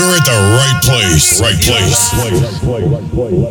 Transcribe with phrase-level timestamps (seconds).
[0.00, 1.44] You're at the right place.
[1.44, 2.08] Right place.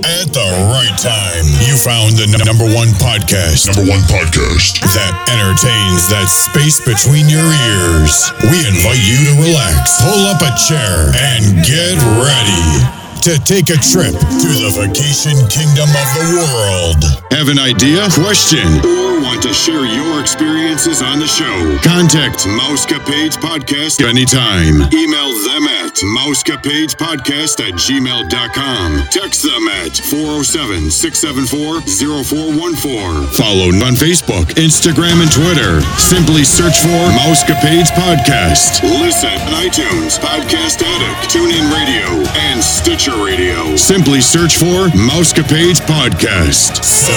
[0.01, 1.45] At the right time.
[1.61, 3.69] You found the n- number one podcast.
[3.69, 4.81] Number one podcast.
[4.97, 8.33] That entertains that space between your ears.
[8.49, 13.75] We invite you to relax, pull up a chair, and get ready to take a
[13.75, 17.01] trip to the vacation kingdom of the world.
[17.35, 21.77] Have an idea, question, or want to share your experiences on the show?
[21.83, 24.87] Contact Mousecapades Podcast anytime.
[24.95, 28.87] Email them at mousecapades.podcast at gmail.com.
[29.11, 31.81] Text them at 407 674
[32.23, 33.35] 0414.
[33.35, 35.83] Follow on Facebook, Instagram, and Twitter.
[35.99, 38.79] Simply search for Mousecapades Podcast.
[39.03, 42.07] Listen on iTunes, Podcast Addict, TuneIn Radio,
[42.47, 43.75] and Stitcher Radio.
[43.75, 46.83] Simply search for Mousecapades Podcast.
[46.83, 47.15] So,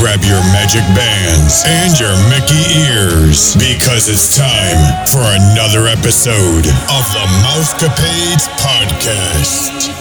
[0.00, 7.04] grab your magic bands and your Mickey ears because it's time for another episode of
[7.12, 9.92] the Mousecapades Podcast.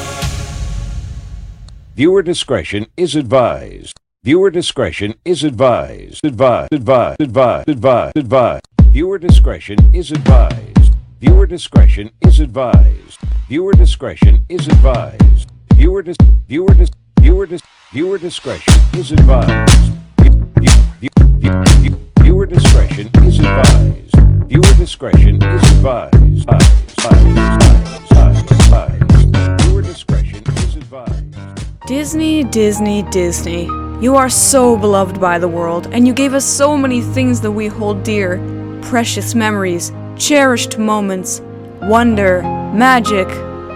[1.95, 3.97] Viewer discretion is advised.
[4.23, 6.25] Viewer discretion is advised.
[6.25, 6.73] Advised.
[6.73, 7.21] Advised.
[7.21, 7.69] Advised.
[7.69, 8.17] Advised.
[8.17, 8.65] Advised.
[8.91, 10.84] Viewer discretion is advised.
[11.25, 13.19] Viewer discretion is advised.
[13.49, 15.49] Viewer discretion is advised.
[15.73, 16.15] Viewer dis
[16.47, 19.91] viewer dis viewer dis viewer discretion is advised.
[20.21, 21.09] View- view-
[21.39, 24.15] view- view- Viewer discretion is advised.
[24.47, 25.63] Viewer discretion is.
[25.71, 26.45] Advised.
[29.63, 31.87] Viewer discretion is advised.
[31.87, 33.63] Disney, Disney, Disney.
[33.99, 37.51] You are so beloved by the world, and you gave us so many things that
[37.51, 38.37] we hold dear
[38.83, 41.41] precious memories, cherished moments,
[41.81, 42.41] wonder,
[42.73, 43.27] magic,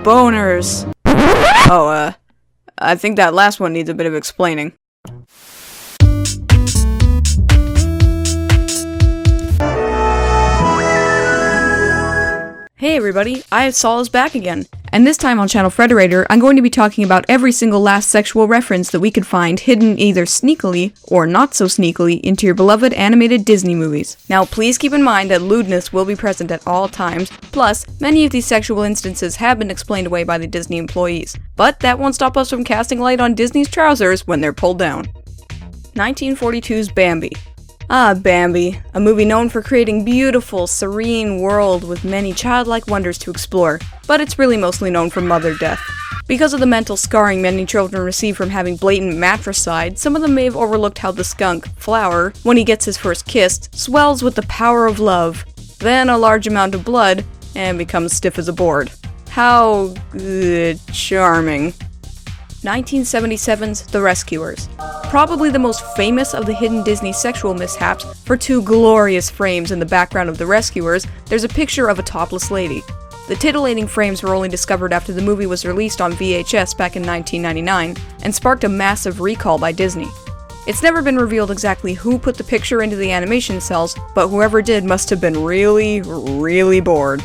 [0.04, 0.92] boners.
[1.72, 2.14] Oh, uh,
[2.78, 4.74] I think that last one needs a bit of explaining.
[12.80, 16.56] Hey everybody, I Saul is back again, and this time on Channel Frederator, I'm going
[16.56, 20.24] to be talking about every single last sexual reference that we could find hidden either
[20.24, 24.16] sneakily or not so sneakily into your beloved animated Disney movies.
[24.30, 28.24] Now, please keep in mind that lewdness will be present at all times, plus, many
[28.24, 32.16] of these sexual instances have been explained away by the Disney employees, but that won't
[32.16, 35.04] stop us from casting light on Disney's trousers when they're pulled down.
[35.96, 37.34] 1942's Bambi.
[37.92, 43.32] Ah, Bambi, a movie known for creating beautiful, serene world with many childlike wonders to
[43.32, 45.82] explore, but it's really mostly known for mother death.
[46.28, 50.36] Because of the mental scarring many children receive from having blatant matricide, some of them
[50.36, 54.36] may have overlooked how the skunk, Flower, when he gets his first kiss, swells with
[54.36, 55.44] the power of love,
[55.80, 58.92] then a large amount of blood, and becomes stiff as a board.
[59.30, 61.74] How uh, charming.
[62.64, 64.68] 1977's The Rescuers.
[65.06, 69.80] Probably the most famous of the hidden Disney sexual mishaps, for two glorious frames in
[69.80, 72.84] the background of The Rescuers, there's a picture of a topless lady.
[73.30, 77.06] The titillating frames were only discovered after the movie was released on VHS back in
[77.06, 80.10] 1999 and sparked a massive recall by Disney.
[80.68, 84.62] It's never been revealed exactly who put the picture into the animation cels, but whoever
[84.62, 87.22] did must have been really, really bored.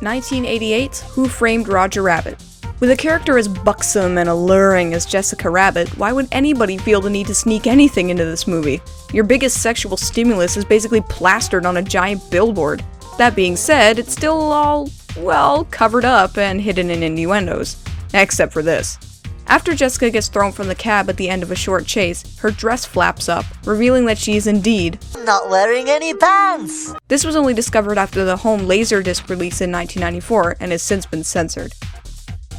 [0.00, 2.42] 1988's Who Framed Roger Rabbit.
[2.80, 7.10] With a character as buxom and alluring as Jessica Rabbit, why would anybody feel the
[7.10, 8.80] need to sneak anything into this movie?
[9.12, 12.82] Your biggest sexual stimulus is basically plastered on a giant billboard.
[13.18, 17.76] That being said, it's still all, well, covered up and hidden in innuendos.
[18.14, 18.98] Except for this.
[19.46, 22.50] After Jessica gets thrown from the cab at the end of a short chase, her
[22.50, 26.94] dress flaps up, revealing that she is indeed Not wearing any pants.
[27.08, 31.24] this was only discovered after the home Laserdisc release in 1994 and has since been
[31.24, 31.74] censored.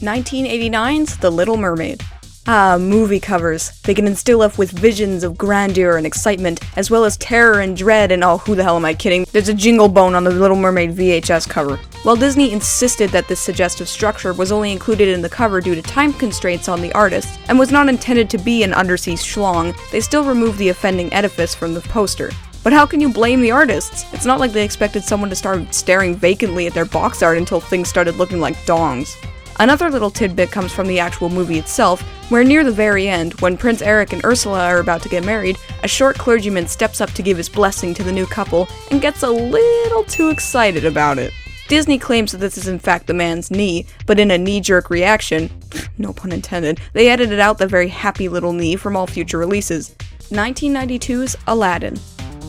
[0.02, 2.04] 1989's The Little Mermaid.
[2.48, 3.80] Ah, movie covers.
[3.82, 7.78] They can instill us with visions of grandeur and excitement, as well as terror and
[7.78, 9.28] dread and oh, who the hell am I kidding?
[9.32, 11.78] There's a jingle bone on the Little Mermaid VHS cover.
[12.02, 15.84] While Disney insisted that this suggestive structure was only included in the cover due to
[15.84, 20.02] time constraints on the artist, and was not intended to be an undersea schlong, they
[20.02, 22.32] still removed the offending edifice from the poster.
[22.64, 24.06] But how can you blame the artists?
[24.14, 27.60] It's not like they expected someone to start staring vacantly at their box art until
[27.60, 29.16] things started looking like dongs.
[29.60, 33.58] Another little tidbit comes from the actual movie itself, where near the very end, when
[33.58, 37.22] Prince Eric and Ursula are about to get married, a short clergyman steps up to
[37.22, 41.34] give his blessing to the new couple and gets a little too excited about it.
[41.68, 44.90] Disney claims that this is in fact the man's knee, but in a knee jerk
[44.90, 45.50] reaction,
[45.98, 49.96] no pun intended, they edited out the very happy little knee from all future releases.
[50.32, 51.98] 1992's Aladdin.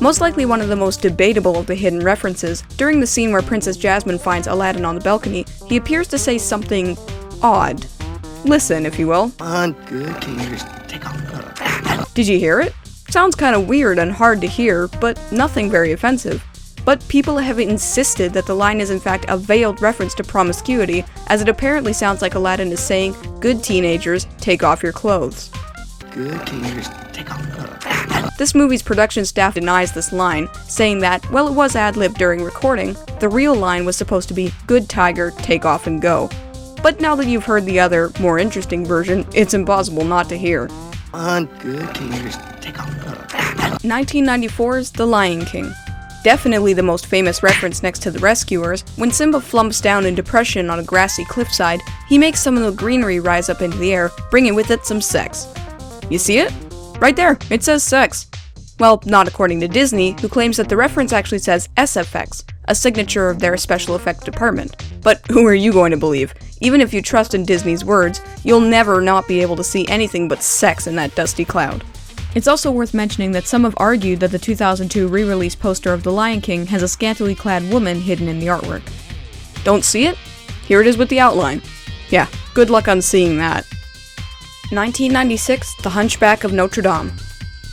[0.03, 3.41] Most likely one of the most debatable of the hidden references, during the scene where
[3.41, 6.99] Princess Jasmine finds Aladdin on the balcony, he appears to say something
[7.41, 7.87] odd.
[8.45, 9.31] Listen, if you will.
[9.39, 12.15] On good, can you just take off?
[12.15, 12.75] Did you hear it?
[13.11, 16.43] Sounds kind of weird and hard to hear, but nothing very offensive.
[16.85, 21.05] but people have insisted that the line is in fact a veiled reference to promiscuity,
[21.29, 25.49] as it apparently sounds like Aladdin is saying, Good teenagers, take off your clothes.
[26.11, 26.89] Good teenagers.
[28.39, 32.43] This movie's production staff denies this line, saying that, while it was ad libbed during
[32.43, 36.29] recording, the real line was supposed to be Good tiger, take off and go.
[36.83, 40.69] But now that you've heard the other, more interesting version, it's impossible not to hear.
[41.13, 42.89] On good teenagers, take off.
[43.83, 45.73] 1994's The Lion King.
[46.23, 50.71] Definitely the most famous reference next to The Rescuers, when Simba flumps down in depression
[50.71, 54.13] on a grassy cliffside, he makes some of the greenery rise up into the air,
[54.31, 55.49] bringing with it some sex.
[56.09, 56.53] You see it?
[57.03, 58.29] Right there, it says sex.
[58.79, 63.29] Well, not according to Disney, who claims that the reference actually says SFX, a signature
[63.29, 64.77] of their special effects department.
[65.03, 66.33] But who are you going to believe?
[66.61, 70.29] Even if you trust in Disney's words, you'll never not be able to see anything
[70.29, 71.83] but sex in that dusty cloud.
[72.37, 76.05] It's also worth mentioning that some have argued that the 2002 re release poster of
[76.05, 78.83] The Lion King has a scantily clad woman hidden in the artwork.
[79.65, 80.17] Don't see it?
[80.69, 81.63] Here it is with the outline.
[82.11, 83.67] Yeah, good luck on seeing that.
[84.73, 87.13] 1996 The Hunchback of Notre Dame.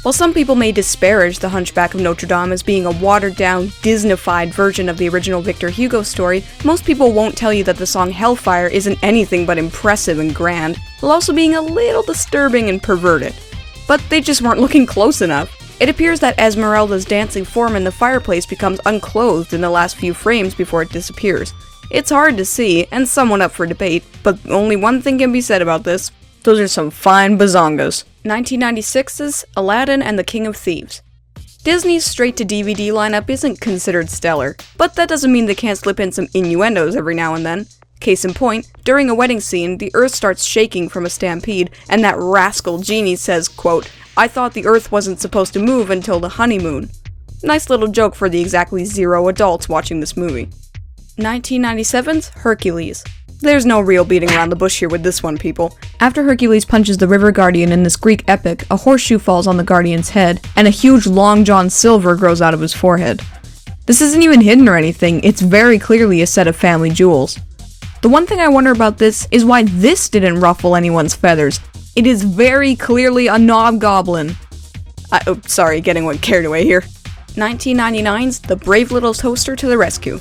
[0.04, 3.68] While some people may disparage The Hunchback of Notre Dame as being a watered down,
[3.82, 7.86] Disneyfied version of the original Victor Hugo story, most people won't tell you that the
[7.86, 12.84] song Hellfire isn't anything but impressive and grand, while also being a little disturbing and
[12.84, 13.34] perverted.
[13.88, 15.82] But they just weren't looking close enough.
[15.82, 20.14] It appears that Esmeralda's dancing form in the fireplace becomes unclothed in the last few
[20.14, 21.54] frames before it disappears.
[21.92, 25.40] It's hard to see, and somewhat up for debate, but only one thing can be
[25.40, 26.12] said about this.
[26.44, 28.06] Those are some fine bazongas.
[28.24, 31.02] 1996's Aladdin and the King of Thieves.
[31.64, 36.00] Disney's straight to DVD lineup isn't considered stellar, but that doesn't mean they can't slip
[36.00, 37.68] in some innuendos every now and then.
[38.00, 42.02] Case in point, during a wedding scene, the earth starts shaking from a stampede, and
[42.04, 46.30] that rascal genie says, quote, I thought the earth wasn't supposed to move until the
[46.30, 46.90] honeymoon.
[47.44, 50.50] Nice little joke for the exactly zero adults watching this movie.
[51.18, 53.04] 1997's Hercules.
[53.42, 55.78] There's no real beating around the bush here with this one, people.
[56.02, 59.64] After Hercules punches the River Guardian in this Greek epic, a horseshoe falls on the
[59.64, 63.22] Guardian's head, and a huge Long John Silver grows out of his forehead.
[63.86, 67.40] This isn't even hidden or anything, it's very clearly a set of family jewels.
[68.02, 71.62] The one thing I wonder about this is why this didn't ruffle anyone's feathers.
[71.96, 74.36] It is very clearly a knob goblin.
[75.14, 76.82] I, oh, sorry, getting one carried away here.
[77.36, 80.20] 1999's The Brave Little Toaster to the Rescue.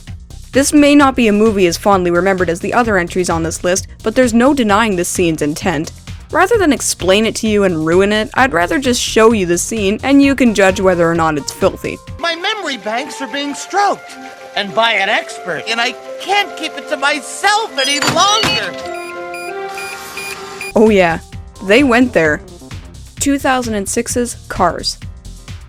[0.52, 3.62] This may not be a movie as fondly remembered as the other entries on this
[3.64, 5.92] list, but there's no denying this scene's intent.
[6.30, 9.58] Rather than explain it to you and ruin it, I'd rather just show you the
[9.58, 11.98] scene and you can judge whether or not it's filthy.
[12.18, 14.10] My memory banks are being stroked,
[14.56, 18.72] and by an expert, and I can't keep it to myself any longer.
[20.74, 21.20] Oh, yeah,
[21.64, 22.38] they went there.
[23.20, 24.98] 2006's Cars.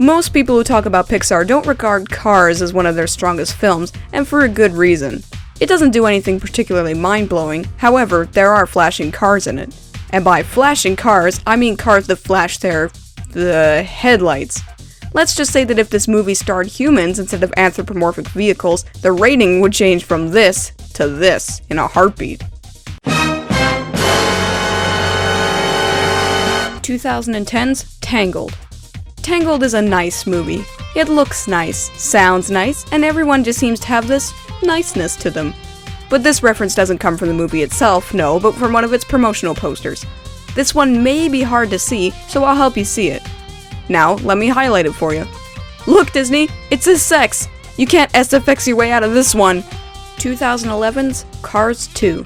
[0.01, 3.91] Most people who talk about Pixar don't regard Cars as one of their strongest films,
[4.13, 5.25] and for a good reason.
[5.59, 9.75] It doesn't do anything particularly mind blowing, however, there are flashing cars in it.
[10.11, 12.89] And by flashing cars, I mean cars that flash their.
[13.31, 14.61] the headlights.
[15.13, 19.59] Let's just say that if this movie starred humans instead of anthropomorphic vehicles, the rating
[19.59, 22.41] would change from this to this in a heartbeat.
[26.81, 28.55] 2010's Tangled.
[29.21, 30.65] Tangled is a nice movie.
[30.95, 34.33] It looks nice, sounds nice, and everyone just seems to have this
[34.63, 35.53] niceness to them.
[36.09, 39.03] But this reference doesn't come from the movie itself, no, but from one of its
[39.03, 40.05] promotional posters.
[40.55, 43.21] This one may be hard to see, so I'll help you see it.
[43.87, 45.25] Now, let me highlight it for you.
[45.85, 47.47] Look, Disney, it says sex!
[47.77, 49.61] You can't SFX your way out of this one!
[50.17, 52.23] 2011's Cars 2.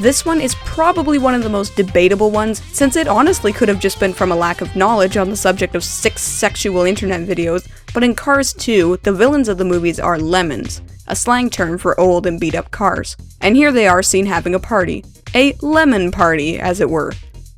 [0.00, 3.80] This one is probably one of the most debatable ones, since it honestly could have
[3.80, 7.68] just been from a lack of knowledge on the subject of six sexual internet videos,
[7.92, 11.98] but in Cars 2, the villains of the movies are lemons, a slang term for
[11.98, 13.16] old and beat up cars.
[13.40, 15.04] And here they are seen having a party.
[15.34, 17.12] A lemon party, as it were.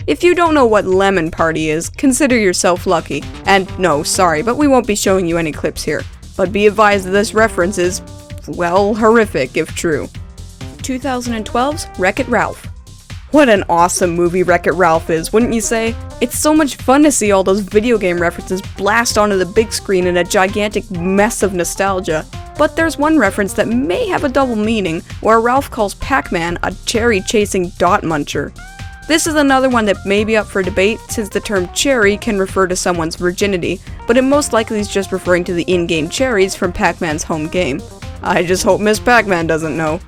[0.07, 3.23] If you don't know what lemon party is, consider yourself lucky.
[3.45, 6.05] And no, sorry, but we won't be showing you any clips here.
[6.39, 8.01] But be advised that this reference is,
[8.49, 10.09] well, horrific if true.
[10.91, 12.67] 2012's Wreck It Ralph.
[13.31, 15.95] What an awesome movie Wreck It Ralph is, wouldn't you say?
[16.21, 19.73] It's so much fun to see all those video game references blast onto the big
[19.73, 22.27] screen in a gigantic mess of nostalgia.
[22.59, 26.59] But there's one reference that may have a double meaning, where Ralph calls Pac Man
[26.65, 28.53] a cherry chasing dot muncher.
[29.07, 32.37] This is another one that may be up for debate since the term cherry can
[32.37, 36.09] refer to someone's virginity, but it most likely is just referring to the in game
[36.09, 37.81] cherries from Pac Man's home game.
[38.25, 40.01] I just hope Miss Pac Man doesn't know.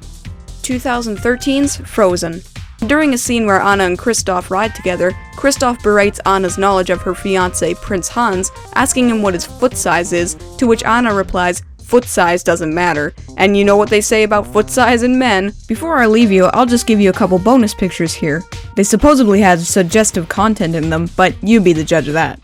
[0.62, 2.42] 2013's Frozen.
[2.86, 7.14] During a scene where Anna and Kristoff ride together, Kristoff berates Anna's knowledge of her
[7.14, 12.04] fiance, Prince Hans, asking him what his foot size is, to which Anna replies, foot
[12.04, 13.14] size doesn't matter.
[13.36, 15.52] And you know what they say about foot size in men?
[15.68, 18.42] Before I leave you, I'll just give you a couple bonus pictures here.
[18.76, 22.40] They supposedly had suggestive content in them, but you be the judge of that.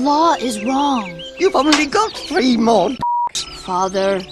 [0.00, 1.22] Law is wrong.
[1.38, 2.90] You've only got three more.
[3.56, 4.22] Father,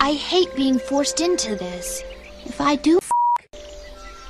[0.00, 2.02] I hate being forced into this.
[2.44, 2.98] If I do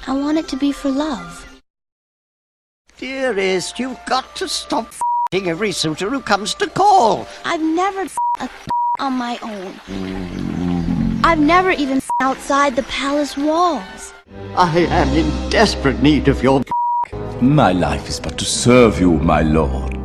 [0.07, 1.61] I want it to be for love.
[2.97, 7.27] Dearest, you've got to stop f***ing every suitor who comes to call.
[7.45, 8.07] I've never
[8.41, 8.49] a
[8.99, 9.75] on my own.
[11.25, 14.15] I've never even outside the palace walls.
[14.55, 16.63] I am in desperate need of your
[17.43, 19.96] My life is but to serve you, my lord.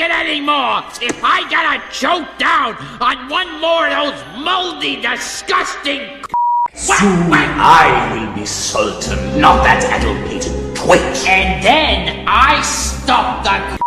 [0.00, 0.82] take it anymore!
[1.02, 6.24] If I gotta choke down on one more of those moldy, disgusting
[6.72, 11.26] Soon I will be sultan, not that addle-pated twitch.
[11.26, 13.78] And then I stop the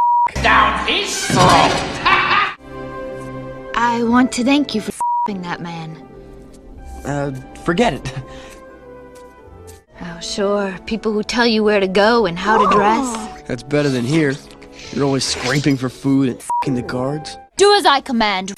[0.42, 1.40] down his throat!
[3.76, 4.92] I want to thank you for
[5.28, 5.98] ing that man.
[7.06, 7.32] Uh,
[7.64, 8.14] forget it.
[10.02, 10.78] Oh, sure.
[10.86, 13.44] People who tell you where to go and how to dress.
[13.48, 14.36] That's better than here.
[14.96, 17.36] You're always scraping for food and fing the guards.
[17.58, 18.54] Do as I command.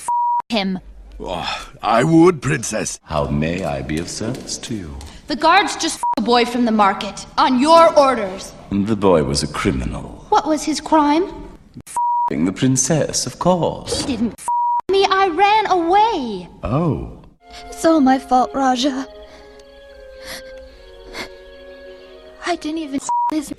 [0.49, 0.79] him.
[1.23, 2.99] Ah, I would, princess.
[3.03, 4.93] How may I be of service to you?
[5.27, 7.25] The guards just a boy from the market.
[7.37, 8.51] On your orders.
[8.69, 10.25] The boy was a criminal.
[10.27, 11.23] What was his crime?
[12.29, 14.01] The princess, of course.
[14.01, 14.35] He didn't
[14.91, 15.05] me.
[15.09, 16.49] I ran away.
[16.63, 17.21] Oh.
[17.67, 19.07] It's all my fault, Rajah.
[22.45, 22.99] I didn't even
[23.31, 23.53] his.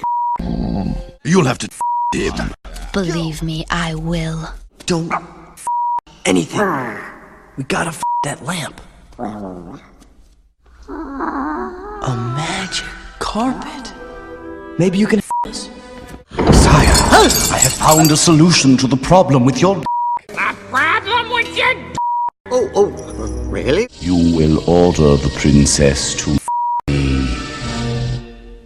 [1.25, 1.69] You'll have to
[2.13, 2.55] him.
[2.97, 4.49] Believe me, I will.
[4.87, 5.13] Don't
[6.25, 6.61] anything.
[7.59, 8.81] We gotta f that lamp.
[9.19, 9.79] A
[12.41, 12.87] magic
[13.19, 13.93] carpet.
[14.79, 15.69] Maybe you can f us.
[16.65, 16.97] Sire,
[17.53, 19.77] I have found a solution to the problem with your
[20.31, 21.75] A problem with your
[22.51, 22.89] Oh, oh,
[23.51, 23.89] really?
[24.01, 26.39] You will order the princess to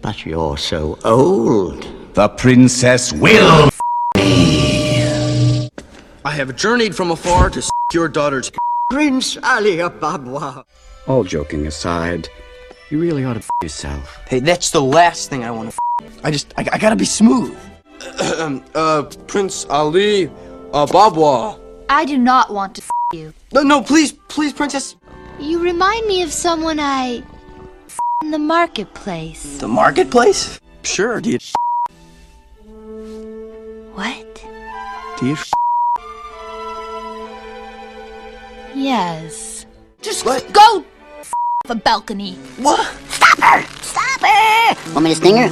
[0.01, 1.85] But you're so old.
[2.13, 3.70] The princess will
[6.31, 8.49] I have journeyed from afar to s- your daughter's.
[8.89, 10.63] Prince Ali Ababwa.
[11.05, 12.29] All joking aside,
[12.89, 14.17] you really ought to f yourself.
[14.29, 15.77] Hey, that's the last thing I want to.
[16.05, 17.53] F- I just, I, I gotta be smooth.
[18.21, 20.27] uh, Prince Ali,
[20.71, 21.59] uh, Babwa.
[21.89, 23.33] I do not want to you.
[23.51, 24.95] No, no, please, please, princess.
[25.37, 27.23] You remind me of someone I
[28.23, 29.57] in the marketplace.
[29.57, 30.61] The marketplace?
[30.83, 31.19] Sure.
[31.19, 31.39] Do you?
[33.95, 34.41] What?
[35.19, 35.35] Do you?
[38.81, 39.67] Yes.
[40.01, 40.51] Just what?
[40.51, 40.83] Go
[41.67, 42.33] the balcony.
[42.57, 42.81] What?
[43.09, 43.61] Stop her!
[43.83, 44.93] Stop her!
[44.93, 45.49] Want me to sting her?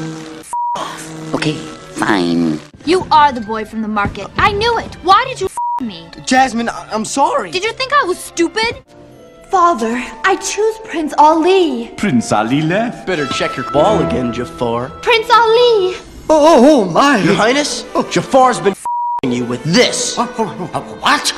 [1.36, 2.60] Okay, fine.
[2.86, 4.26] You are the boy from the market.
[4.38, 4.96] I knew it.
[5.04, 5.48] Why did you
[5.80, 6.10] me?
[6.26, 7.52] Jasmine, I- I'm sorry.
[7.52, 8.84] Did you think I was stupid?
[9.52, 11.92] Father, I choose Prince Ali.
[11.98, 13.06] Prince Ali left.
[13.06, 14.90] Better check your ball again, Jafar.
[15.04, 15.96] Prince Ali.
[16.28, 17.20] Oh, oh, oh my.
[17.20, 18.04] Your Highness, oh.
[18.10, 20.16] Jafar's been f***ing you with this.
[20.18, 20.28] Oh,
[20.74, 21.32] oh, what?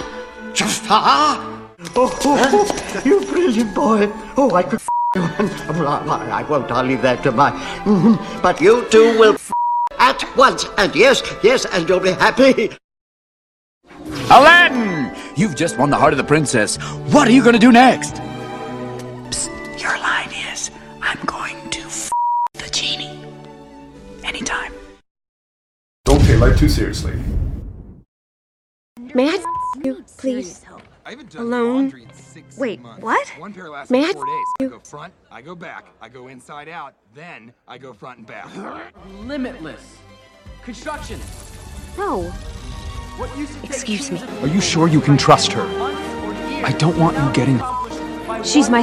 [0.55, 1.60] Jafar?
[1.95, 4.11] Oh, oh, you brilliant boy.
[4.37, 5.21] Oh, I could f- you.
[5.83, 6.71] I, I won't.
[6.71, 7.51] I'll leave that to my.
[7.83, 8.41] Mhm.
[8.41, 9.51] But you two will f-
[9.99, 10.65] at once.
[10.77, 12.71] And yes, yes, and you'll be happy.
[14.31, 15.13] Aladdin!
[15.35, 16.77] You've just won the heart of the princess.
[17.11, 18.15] What are you gonna do next?
[18.15, 20.71] Psst, your line is,
[21.01, 22.09] I'm going to f
[22.53, 23.19] the genie.
[24.23, 24.73] Anytime.
[26.05, 27.19] Don't take life too seriously.
[29.13, 30.63] May I f- you, please?
[31.37, 31.93] Alone?
[32.57, 33.27] Wait, what?
[33.37, 34.45] One pair lasts May I four days.
[34.59, 34.69] I you?
[34.69, 38.49] go front, I go back, I go inside out, then I go front and back.
[39.21, 39.97] Limitless.
[40.63, 41.19] Construction.
[41.97, 42.31] No.
[43.63, 44.21] Excuse me.
[44.41, 45.63] Are you sure you can trust her?
[46.65, 47.59] I don't want you getting
[48.43, 48.81] She's my